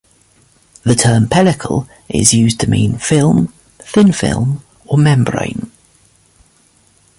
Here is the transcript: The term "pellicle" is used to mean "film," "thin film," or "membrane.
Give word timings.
The 0.81 0.95
term 0.95 1.27
"pellicle" 1.27 1.87
is 2.09 2.33
used 2.33 2.59
to 2.61 2.67
mean 2.71 2.97
"film," 2.97 3.53
"thin 3.77 4.11
film," 4.11 4.63
or 4.87 4.97
"membrane. 4.97 5.69